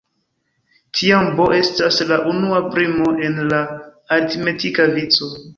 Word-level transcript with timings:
Tiam 0.99 1.27
"b" 1.41 1.45
estas 1.57 2.01
la 2.13 2.19
unua 2.31 2.63
primo 2.77 3.13
en 3.29 3.39
la 3.53 3.63
aritmetika 4.17 4.93
vico. 4.99 5.35